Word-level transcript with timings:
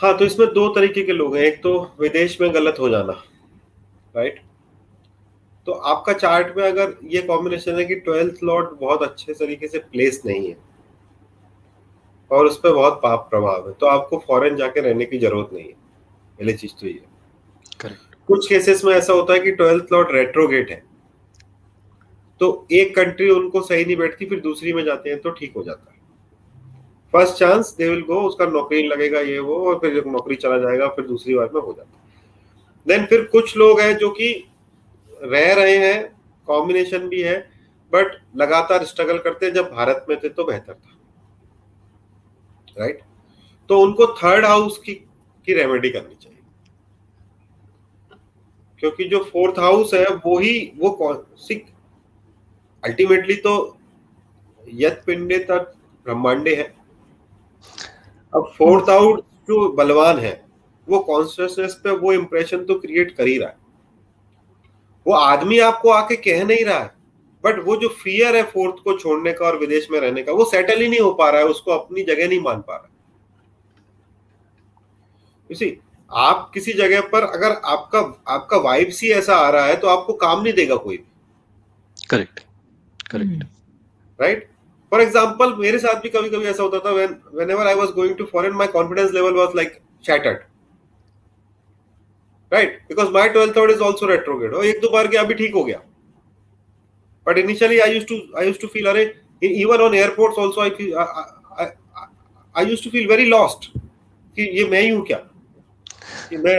हाँ 0.00 0.16
तो 0.18 0.24
इसमें 0.24 0.48
दो 0.54 0.68
तरीके 0.74 1.02
के 1.02 1.12
लोग 1.12 1.36
हैं। 1.36 1.42
एक 1.44 1.62
तो 1.62 1.78
विदेश 2.00 2.40
में 2.40 2.52
गलत 2.54 2.76
हो 2.80 2.88
जाना 2.88 3.12
राइट 4.14 4.40
तो 5.66 5.72
आपका 5.72 6.12
चार्ट 6.12 6.56
में 6.56 6.62
अगर 6.64 6.94
ये 7.12 7.22
कॉम्बिनेशन 7.22 7.78
है 7.78 7.84
कि 7.84 7.94
ट्वेल्थ 8.00 8.42
लॉर्ड 8.44 8.68
बहुत 8.80 9.02
अच्छे 9.02 9.34
तरीके 9.34 9.68
से 9.68 9.78
प्लेस 9.78 10.20
नहीं 10.26 10.48
है 10.48 10.56
और 12.30 12.46
उस 12.46 12.58
पर 12.58 12.72
बहुत 12.72 13.00
पाप 13.02 13.26
प्रभाव 13.30 13.68
है 13.68 13.74
तो 13.80 13.86
आपको 13.86 14.18
फॉरेन 14.26 14.56
जाके 14.56 14.80
रहने 14.80 15.04
की 15.04 15.18
ज़रूरत 15.18 15.50
नहीं 15.52 15.64
है। 15.64 15.72
पहले 16.38 16.52
चीज़ 16.52 16.72
तो 16.80 16.86
ये 16.86 17.00
करेक्ट 17.80 18.14
कुछ 18.28 18.48
केसेस 18.48 18.84
में 18.84 18.92
ऐसा 18.94 19.12
होता 19.12 19.32
है 19.32 19.40
कि 19.40 19.50
ट्वेल्थ 19.52 19.92
लॉर्ड 19.92 20.12
रेट्रोगेट 20.12 20.70
है 20.70 20.82
तो 22.40 22.66
एक 22.72 22.94
कंट्री 22.96 23.28
उनको 23.30 23.60
सही 23.62 23.84
नहीं 23.84 23.96
बैठती 23.96 24.26
फिर 24.26 24.40
दूसरी 24.40 24.72
में 24.72 24.84
जाते 24.84 25.10
हैं 25.10 25.20
तो 25.20 25.30
ठीक 25.30 25.52
हो 25.56 25.62
जाता 25.62 25.90
है। 25.90 25.95
First 27.12 27.34
chance 27.34 27.74
they 27.78 27.88
will 27.88 28.02
go, 28.02 28.20
उसका 28.20 28.46
नौकरी 28.46 28.86
लगेगा 28.88 29.20
ये 29.20 29.38
वो, 29.38 29.56
और 29.66 29.78
फिर 29.78 30.04
नौकरी 30.06 30.34
चला 30.34 30.58
जाएगा, 30.58 30.88
फिर 30.88 31.06
दूसरी 31.06 31.34
बार 31.34 31.50
में 31.54 31.60
हो 31.60 31.72
जाता 31.72 31.90
है। 31.90 32.04
देन 32.86 33.06
फिर 33.06 33.24
कुछ 33.24 33.56
लोग 33.56 33.80
हैं 33.80 33.96
जो 33.96 34.10
कि 34.10 34.32
रह 35.22 35.52
रहे 35.54 35.76
हैं 35.76 36.14
कॉम्बिनेशन 36.46 37.08
भी 37.08 37.20
है 37.22 37.38
बट 37.92 38.16
लगातार 38.36 38.84
स्ट्रगल 38.84 39.18
करते 39.18 39.50
जब 39.50 39.70
भारत 39.72 40.06
में 40.08 40.18
थे 40.18 40.28
तो 40.28 40.44
बेहतर 40.44 40.74
था। 40.74 40.96
राइट 42.78 43.00
तो 43.68 43.80
उनको 43.80 44.06
थर्ड 44.14 44.44
हाउस 44.44 44.78
की 44.78 44.94
की 45.46 45.54
रेमेडी 45.54 45.90
करनी 45.90 46.14
चाहिए। 46.14 46.38
क्योंकि 48.80 49.04
जो 49.04 49.22
फोर्थ 49.24 49.58
हाउस 49.58 49.94
है, 49.94 50.06
वो 50.06 50.38
ही, 50.38 50.72
वो 50.76 51.26
सिख 51.38 51.66
अल्टीमेटली 52.82 53.36
तो 53.36 53.76
यत 54.74 55.02
पिंडे 55.06 55.38
तक 55.40 55.72
ब्रह्मांडे 56.06 56.54
है। 56.54 56.74
अब 58.36 58.52
फोर्थ 58.58 58.90
आउट 58.90 59.20
जो 59.48 59.68
बलवान 59.72 60.18
है 60.18 60.44
वो 60.88 60.98
कॉन्शियसनेस 60.98 61.74
पे 61.84 61.90
वो 61.90 62.12
इंप्रेशन 62.12 62.64
तो 62.64 62.78
क्रिएट 62.78 63.10
कर 63.16 63.26
ही 63.26 63.38
रहा 63.38 63.48
है। 63.48 63.56
वो 65.06 65.14
आदमी 65.14 65.58
आपको 65.58 65.90
आके 65.90 66.16
कह 66.16 66.44
नहीं 66.44 66.64
रहा 66.64 66.78
है 66.78 66.94
बट 67.44 67.58
वो 67.64 67.76
जो 67.76 67.88
फियर 68.02 68.36
है 68.36 68.42
फोर्थ 68.42 68.82
को 68.84 68.96
छोड़ने 68.98 69.32
का 69.32 69.46
और 69.46 69.58
विदेश 69.58 69.88
में 69.90 70.00
रहने 70.00 70.22
का 70.22 70.32
वो 70.32 70.44
सेटल 70.44 70.80
ही 70.80 70.88
नहीं 70.88 71.00
हो 71.00 71.12
पा 71.12 71.28
रहा 71.30 71.40
है 71.40 71.46
उसको 71.46 71.70
अपनी 71.70 72.02
जगह 72.02 72.28
नहीं 72.28 72.40
मान 72.40 72.60
पा 72.60 72.76
रहा 72.76 72.88
है। 75.60 75.70
आप 76.10 76.50
किसी 76.54 76.72
जगह 76.72 77.00
पर 77.00 77.22
अगर 77.24 77.52
आपका 77.64 78.00
आपका 78.28 78.56
वाइब 78.56 78.88
सी 78.88 79.10
ऐसा 79.10 79.36
आ 79.36 79.48
रहा 79.50 79.64
है 79.66 79.76
तो 79.76 79.88
आपको 79.88 80.12
काम 80.12 80.42
नहीं 80.42 80.52
देगा 80.52 80.76
कोई 80.76 80.96
भी। 80.96 82.06
Correct 82.10 82.40
correct 83.10 83.44
right 84.20 84.48
for 84.92 85.00
example 85.00 85.54
मेरे 85.58 85.78
साथ 85.78 86.00
भी 86.02 86.08
कभी 86.08 86.28
कभी 86.30 86.46
ऐसा 86.46 86.62
होता 86.62 86.78
था 86.80 86.90
when 86.92 87.16
whenever 87.34 87.66
I 87.66 87.74
was 87.74 87.88
going 87.94 88.14
to 88.16 88.24
foreign 88.32 88.52
my 88.56 88.66
confidence 88.68 89.10
level 89.14 89.34
was 89.34 89.56
like 89.56 89.78
shattered 90.06 90.38
right 92.52 92.78
because 92.88 93.08
my 93.12 93.28
twelfth 93.28 93.56
third 93.56 93.70
is 93.70 93.82
also 93.82 94.06
retrograde 94.06 94.54
और 94.54 94.64
एक 94.66 94.80
दो 94.80 94.88
बार 94.90 95.06
गया, 95.08 95.22
अभी 95.22 95.34
ठीक 95.34 95.54
हो 95.54 95.64
गया। 95.64 95.80
But 97.26 97.38
initially 97.38 97.78
I 97.78 97.92
used 97.94 98.08
to 98.08 98.20
I 98.38 98.46
used 98.46 98.60
to 98.60 98.66
feel 98.72 98.86
अरे 98.88 99.02
even 99.42 99.80
on 99.82 99.94
airports 99.94 100.38
also 100.38 100.60
I 100.60 100.70
feel 100.70 100.94
I 102.54 102.66
used 102.66 102.84
to 102.84 102.90
feel 102.90 103.06
very 103.08 103.24
lost 103.26 103.70
कि 103.76 104.42
ये 104.58 104.68
मैं 104.70 104.80
ही 104.80 104.88
हूँ 104.88 105.04
क्या? 105.06 105.16
कि 106.30 106.36
मैं 106.36 106.54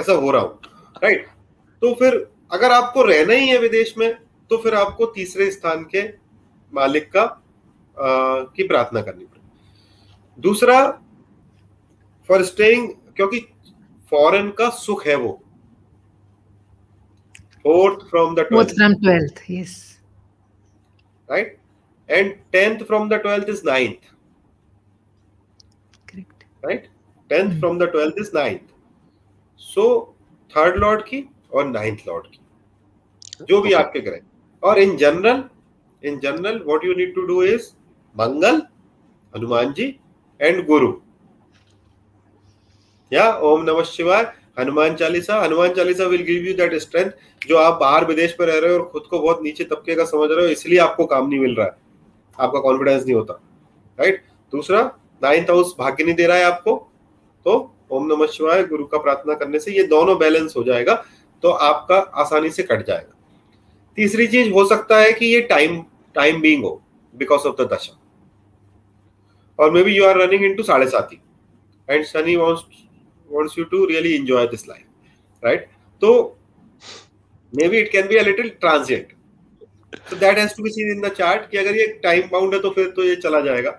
ऐसा 0.00 0.12
हो 0.12 0.30
रहा 0.30 0.42
हूँ। 0.42 0.58
Right 1.02 1.18
right? 1.18 1.36
तो 1.82 1.92
फिर 1.94 2.26
अगर 2.52 2.72
आपको 2.72 3.02
रहना 3.02 3.34
ही 3.34 3.48
है 3.48 3.58
विदेश 3.58 3.94
में 3.98 4.12
तो 4.50 4.56
फिर 4.56 4.74
आपको 4.74 5.06
तीसरे 5.14 5.50
स्थान 5.50 5.82
के 5.94 6.02
मालिक 6.72 7.10
का 7.12 7.24
की 7.98 8.66
प्रार्थना 8.68 9.00
करनी 9.02 9.24
पड़ेगी 9.24 10.42
दूसरा 10.42 10.78
फॉर 12.28 12.44
स्टेइंग 12.44 12.88
क्योंकि 13.16 13.38
फॉरेन 14.10 14.50
का 14.58 14.68
सुख 14.76 15.06
है 15.06 15.14
वो। 15.16 15.32
Fourth 17.62 18.08
from 18.10 18.34
the 18.34 18.40
twelfth 18.48 19.44
yes 19.50 19.76
right 21.28 21.58
and 22.08 22.32
tenth 22.52 22.84
from 22.86 23.08
the 23.08 23.14
twelfth 23.22 23.48
is 23.48 23.62
ninth 23.66 24.14
right 26.64 26.88
tenth 27.30 27.58
from 27.60 27.78
the 27.78 27.88
twelfth 27.90 28.14
is 28.20 28.30
ninth 28.34 28.74
so 29.60 29.84
third 30.52 30.76
lord 30.76 31.02
की 31.02 31.24
और 31.54 31.66
नाइन्थ 31.66 32.08
लॉर्ड 32.08 32.26
की। 32.26 32.38
जो 33.44 33.60
भी 33.62 33.72
आपके 33.72 34.00
ग्रह। 34.00 34.20
और 34.62 34.78
in 34.78 34.96
general 34.96 35.42
in 36.02 36.18
general 36.20 36.62
what 36.66 36.84
you 36.84 36.94
need 36.94 37.14
to 37.14 37.22
do 37.26 37.42
is 37.44 37.70
Mangal 38.20 38.60
Hanuman 39.34 39.72
ji 39.72 39.84
and 40.40 40.64
Guru 40.66 40.92
या 43.12 43.30
ओम 43.42 43.62
नमः 43.62 43.82
शिवाय 43.86 44.22
Hanuman 44.58 44.94
Chalisa 44.96 45.40
Hanuman 45.42 45.74
Chalisa 45.74 46.04
will 46.06 46.22
give 46.24 46.46
you 46.46 46.54
that 46.56 46.74
strength 46.82 47.10
जो 47.42 47.56
आप 47.58 47.78
बाहर 47.80 48.04
विदेश 48.04 48.32
पर 48.38 48.46
रह 48.46 48.58
रहे 48.58 48.72
हो 48.72 48.78
और 48.78 48.88
खुद 48.88 49.02
को 49.10 49.18
बहुत 49.18 49.42
नीचे 49.42 49.64
तबके 49.64 49.94
का 49.94 50.04
समझ 50.04 50.30
रहे 50.30 50.46
हो, 50.46 50.50
इसलिए 50.52 50.78
आपको 50.78 51.04
काम 51.06 51.28
नहीं 51.28 51.40
मिल 51.40 51.54
रहा 51.54 51.66
है। 51.66 51.76
आपका 52.38 52.60
कॉन्फिडेंस 52.60 53.04
नहीं 53.04 53.14
होता 53.14 53.34
राइट 53.98 54.22
दूसरा 54.52 54.82
नाइन्थ 55.22 55.50
हाउस 55.50 55.74
भाग्य 55.78 56.04
नहीं 56.04 56.14
दे 56.14 56.26
रहा 56.26 56.36
है 56.36 56.44
आपको 56.44 56.76
तो 57.46 57.54
ओम 57.90 58.06
नमः 58.06 58.26
शिवाय 58.28 58.62
गुरु 58.66 58.84
का 58.86 58.98
प्रार्थना 58.98 59.34
करने 59.34 59.58
से 59.58 59.72
ये 59.72 59.82
दोनों 59.86 60.18
बैलेंस 60.18 60.54
हो 60.56 60.64
जाएगा 60.64 60.94
तो 61.42 61.50
आपका 61.50 61.96
आसानी 62.22 62.50
से 62.50 62.62
कट 62.62 62.86
जाएगा। 62.86 63.14
तीसरी 63.98 64.26
चीज़, 64.26 64.50
हो 64.52 64.64
सकता 64.66 64.98
है 64.98 65.12
कि 65.12 65.26
ये 65.26 65.40
टाइम 65.46 65.80
टाइम 66.16 66.40
बींग 66.40 66.64
हो 66.64 66.80
बिकॉज़ 67.14 67.46
ऑफ़ 67.48 67.56
द 67.56 67.68
दशा। 67.72 67.98
और 69.58 69.70
maybe 69.84 69.96
you 69.96 70.04
are 70.06 70.18
running 70.22 70.44
into 70.56 70.62
साढ़े 70.62 70.88
साथी 70.90 71.20
and 71.88 72.04
Shani 72.06 72.36
wants 72.36 72.84
wants 73.30 73.56
you 73.58 73.64
to 73.70 73.78
really 73.88 74.10
enjoy 74.16 74.42
this 74.50 74.62
life 74.68 74.84
right? 75.42 75.64
So 76.02 76.10
maybe 77.52 77.78
it 77.78 77.88
can 77.94 78.06
be 78.12 78.16
a 78.18 78.22
little 78.28 78.46
transient. 78.62 79.10
So 80.10 80.16
that 80.22 80.38
has 80.40 80.54
to 80.54 80.64
be 80.66 80.70
seen 80.76 80.92
in 80.92 81.02
the 81.02 81.10
chart 81.18 81.44
कि 81.50 81.58
अगर 81.58 81.76
ये 81.76 81.86
time 82.04 82.28
bound 82.30 82.54
है 82.54 82.60
तो 82.60 82.70
फिर 82.78 82.88
तो 82.96 83.04
ये 83.04 83.16
चला 83.24 83.40
जाएगा। 83.48 83.70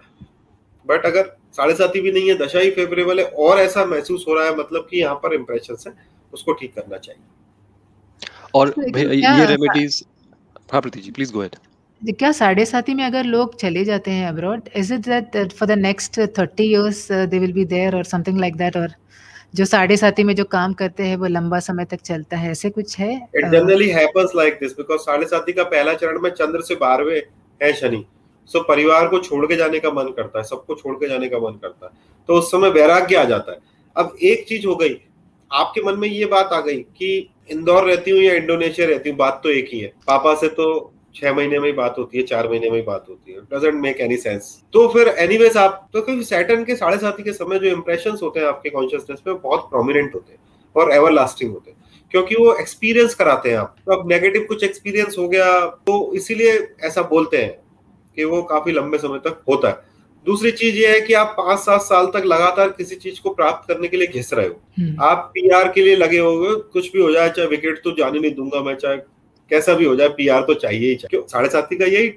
बट 0.85 1.05
अगर 1.05 1.31
साढ़े 1.55 1.73
साथी 1.75 2.01
भी 2.01 2.11
नहीं 2.11 2.29
है 2.29 2.35
दशा 2.43 2.59
ही 2.59 2.71
फेवरेबल 2.77 3.19
है 3.19 3.25
और 3.45 3.59
ऐसा 3.59 3.85
महसूस 3.85 4.25
हो 4.27 4.35
रहा 4.35 4.45
है 4.45 4.55
मतलब 4.57 4.87
कि 4.91 4.99
यहाँ 4.99 5.15
पर 5.23 5.33
इम्प्रेशन 5.35 5.77
है 5.87 5.93
उसको 6.33 6.53
ठीक 6.61 6.75
करना 6.75 6.97
चाहिए। 6.97 7.23
और 8.53 8.73
ये 8.77 9.45
रेमेडीज 9.55 10.03
हाँ 10.73 10.81
Preeti 10.81 10.99
ji 11.01 11.11
please 11.11 11.33
go 11.33 11.39
ahead 11.39 11.55
क्या 12.01 12.31
साढ़े 12.31 12.65
साथी 12.65 12.93
में 12.93 13.03
अगर 13.03 13.23
लोग 13.23 13.55
चले 13.59 13.83
जाते 13.85 14.11
हैं 14.11 14.27
abroad 14.27 14.69
is 14.75 14.93
it 14.93 15.07
that 15.07 15.53
for 15.53 15.67
the 15.67 15.71
next 15.71 16.19
thirty 16.37 16.63
years 16.63 17.07
they 17.11 17.39
will 17.39 17.53
be 17.53 17.65
there 17.65 17.95
और 17.95 18.03
समथिंग 18.03 18.39
लाइक 18.39 18.55
दैट 18.55 18.77
और 18.77 18.93
जो 19.55 19.65
साढ़े 19.65 19.97
साथी 19.97 20.23
में 20.23 20.33
जो 20.35 20.43
काम 20.43 20.73
करते 20.73 21.03
हैं 21.03 21.15
वो 21.17 21.27
लंबा 21.27 21.59
समय 21.59 21.85
तक 21.85 22.01
चलता 22.01 22.37
है 22.37 22.51
ऐसे 22.51 22.69
कुछ 22.69 22.97
है? 22.99 23.15
It 23.35 23.45
generally 23.45 23.89
happens 23.89 24.31
like 24.35 24.53
this 24.53 24.71
because 24.71 24.99
साढ़े 24.99 25.25
साथी 25.25 25.53
का 25.53 25.63
पहला 25.63 25.93
चरण 25.93 26.19
में 26.19 26.29
चंद्र 26.29 26.61
से 26.61 26.75
बारहवें 26.75 27.21
है 27.61 27.73
शनि। 27.73 28.03
सो 28.49 28.59
so, 28.59 28.65
परिवार 28.67 29.07
को 29.07 29.19
छोड़ 29.19 29.45
के 29.45 29.55
जाने 29.55 29.79
का 29.79 29.89
मन 29.91 30.13
करता 30.17 30.39
है 30.39 30.43
सबको 30.45 30.75
छोड़ 30.75 30.95
के 30.95 31.09
जाने 31.09 31.27
का 31.29 31.39
मन 31.39 31.57
करता 31.61 31.85
है। 31.85 31.91
तो 32.29 32.33
उस 32.33 32.51
समय 32.51 32.69
वैराग्य 32.69 33.15
आ 33.15 33.23
जाता 33.23 33.51
है। 33.51 33.57
अब 33.95 34.15
एक 34.23 34.45
चीज़ 34.47 34.67
हो 34.67 34.75
गई 34.75 34.95
आपके 35.51 35.81
मन 35.81 35.99
में 35.99 36.07
ये 36.07 36.25
बात 36.25 36.49
आ 36.53 36.59
गई 36.61 36.77
कि 36.97 37.29
इंदौर 37.51 37.83
रहती 37.83 38.11
हूँ 38.11 38.19
या 38.19 38.33
इंडोनेशिया 38.33 38.87
रहती 38.87 39.09
हूँ 39.09 39.17
बात 39.17 39.39
तो 39.43 39.49
एक 39.49 39.69
ही 39.73 39.79
है। 39.79 39.91
पापा 40.07 40.33
से 40.35 40.47
तो 40.47 40.69
छह 41.21 41.33
महीने 41.33 41.59
में 41.59 41.65
ही 41.67 41.73
बात 41.73 41.95
होती 41.97 42.17
है 42.17 42.23
चार 42.23 42.47
महीने 42.49 42.69
में 42.69 42.77
ही 42.77 42.83
बात 42.83 43.05
होती 43.09 43.31
है। 43.31 43.39
डजेंट 43.53 43.81
मेक 43.81 43.99
एनी 44.01 44.17
सेंस 44.17 44.51
तो 44.73 44.87
फिर 44.87 45.07
एनीवेज 45.07 45.57
आप 45.57 45.89
तो 45.93 46.01
क्योंकि 46.01 46.23
सैटर्न 46.23 46.63
के 46.63 46.75
साढ़े 46.75 46.97
साथी 46.97 47.23
के 47.23 47.33
समय 47.33 47.59
जो 47.59 47.67
इंप्रेशन 47.67 48.17
होते 48.23 48.39
हैं 48.39 48.47
आपके 48.47 48.69
कॉन्शियसनेस 48.69 49.19
में 49.27 49.35
बहुत 49.37 49.67
प्रोमिनेंट 49.69 50.15
होते 50.15 50.31
हैं 50.31 50.39
और 50.75 50.91
एवर 50.91 51.11
लास्टिंग 51.11 51.51
होते 51.51 51.71
हैं। 51.71 51.77
क्योंकि 52.11 52.35
वो 52.35 52.53
एक्सपीरियंस 52.55 53.15
कराते 53.15 53.49
हैं 53.49 53.57
आप। 53.57 53.75
तो 53.85 53.93
अब 53.93 54.09
नेगेटिव 54.11 54.45
कुछ 54.47 54.63
एक्सपीरियंस 54.63 55.15
हो 55.19 55.27
गया 55.29 55.59
तो 55.87 56.13
इसीलिए 56.15 56.57
ऐसा 56.83 57.01
बोलते 57.09 57.37
हैं 57.37 57.51
कि 58.17 58.23
वो 58.23 58.41
काफ़ी 58.43 58.71
लंबे 58.71 58.97
समय 58.97 59.19
तक 59.19 59.41
होता 59.49 59.67
है। 59.67 59.87
दूसरी 60.25 60.51
चीज़ 60.51 60.75
ये 60.75 60.87
है 60.87 61.01
कि 61.01 61.13
आप 61.13 61.33
पाँच 61.37 61.59
सात 61.59 61.81
साल 61.81 62.05
तक 62.07 62.23
लगातार 62.25 62.69
किसी 62.69 62.95
चीज़ 62.95 63.21
को 63.21 63.33
प्राप्त 63.33 63.67
करने 63.67 63.87
के 63.87 63.97
लिए 63.97 64.07
घिस 64.07 64.33
रहे 64.33 64.47
हो। 64.47 64.59
हम्म। 64.79 65.03
आप 65.03 65.31
पीआर 65.33 65.71
के 65.71 65.83
लिए 65.83 65.95
लगे 65.95 66.19
हो 66.19 66.55
कुछ 66.73 66.91
भी 66.93 67.01
हो 67.01 67.11
जाए 67.11 67.29
चाहे 67.29 67.47
विकेट 67.47 67.81
तो 67.83 67.91
जाने 67.91 68.19
नहीं 68.19 68.33
दूँगा 68.35 68.61
मैं 68.61 68.75
चाहे 68.75 68.97
कैसा 69.49 69.73
भी 69.73 69.85
हो 69.85 69.95
जाए 69.95 70.09
पीआर 70.17 70.41
तो 70.41 70.53
चाहिए 70.55 70.89
ही 70.89 70.95
चाहिए। 70.95 71.23
साढ़े 71.27 71.49
साथी 71.49 71.75
का 71.75 71.85
यही 71.85 72.09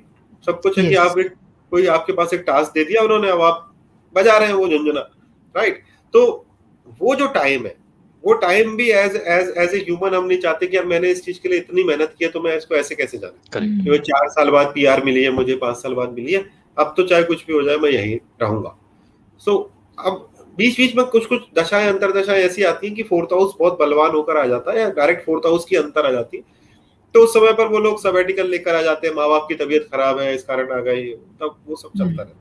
सब 0.44 0.60
कुछ 0.62 0.78
है 0.78 0.88
कि 0.88 0.94
आप 0.96 1.18
एक 1.18 1.34
कोई 1.72 1.86
आपके 1.88 2.12
पास 2.12 2.34
एक 2.34 2.40
टास्क 2.46 2.72
दे 2.74 2.84
दिया 2.84 3.02
उन्होंने 3.02 3.30
अब 3.30 3.42
आप 3.42 3.68
बजा 4.14 4.36
रहे 4.38 4.48
हैं 4.48 4.54
वो 4.54 4.68
झुंझुना 4.68 5.00
राइट 5.54 5.82
तो 6.14 6.24
वो 7.00 7.14
जो 7.14 7.26
टाइम 7.34 7.66
है 7.66 7.74
वो 8.24 8.32
टाइम 8.38 8.74
भी 8.76 8.90
as 8.92 9.14
as 9.16 9.52
as 9.58 9.74
a 9.74 9.78
human 9.78 10.14
हम 10.14 10.24
नहीं 10.24 10.38
चाहते 10.38 10.66
कि 10.66 10.76
अब 10.76 10.86
मैंने 10.86 11.10
इस 11.10 11.24
चीज़ 11.24 11.40
के 11.42 11.48
लिए 11.48 11.58
इतनी 11.58 11.84
मेहनत 11.84 12.14
की 12.18 12.24
है 12.24 12.30
तो 12.30 12.40
मैं 12.40 12.56
इसको 12.56 12.74
ऐसे 12.74 12.94
कैसे 12.94 13.18
जाने? 13.18 13.56
वो 13.90 13.96
चार 13.98 14.28
साल 14.28 14.50
बाद 14.50 14.72
पीआर 14.74 15.04
मिली 15.04 15.22
है 15.24 15.30
मुझे 15.30 15.56
पाँच 15.56 15.76
साल 15.76 15.94
बाद 15.94 16.12
मिली 16.12 16.32
है 16.32 16.44
अब 16.76 16.94
तो 16.96 17.06
चाहे 17.06 17.22
कुछ 17.22 17.46
भी 17.46 17.52
हो 17.52 17.62
जाए 17.62 17.76
मैं 17.76 17.90
यही 17.90 18.14
रहूँगा। 18.42 18.76
सो 19.40 19.52
so, 19.52 20.06
अब 20.06 20.28
बीच 20.58 20.76
बीच 20.76 20.94
में 20.96 21.04
कुछ 21.06 21.26
कुछ 21.26 21.42
दशाएँ 21.58 21.88
अंतर 21.88 22.12
दशाएँ 22.12 22.42
ऐसी 22.44 22.62
आती 22.62 22.86
हैं 22.86 22.96
कि 22.96 23.02
फोर्थ 23.02 23.32
हाउस 23.32 23.54
बहुत 23.58 23.78
बलवान 23.78 24.10
होकर 24.10 24.36
आ 24.36 24.46
जाता 24.46 24.72
है 24.72 24.80
या 24.80 24.88
डायरेक्ट 24.90 25.24
फोर्थ 25.26 25.46
हाउस 25.46 25.64
की 25.64 25.76
अंतर 25.76 26.06
आ 26.06 26.10
जाती 26.10 26.36
है। 26.36 26.44
तो 27.14 27.20
उस 27.20 27.34
समय 27.34 27.52
पर 27.52 27.66
वो 27.66 27.78
लोग 27.78 28.00
सबेटिकल 28.02 28.48
लेकर 28.48 28.74
आ 28.74 28.82
जाते 28.82 29.06
हैं 29.06 29.14
माँ 29.14 29.28
बाप 29.28 29.46
की 29.48 29.54
तबीयत 29.54 29.88
खराब 29.92 30.18
है 30.18 30.34
इस 30.34 30.42
कारण 30.42 30.72
आ 30.72 30.80
गई 30.80 31.10
तब 31.40 31.56
वो 31.66 31.76
सब 31.76 31.98
चलता 31.98 32.22
रहता 32.22 32.22
रहता 32.22 32.40